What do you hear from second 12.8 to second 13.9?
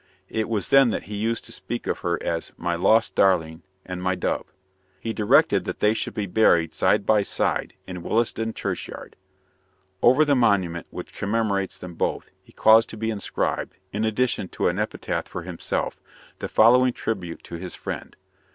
to be inscribed,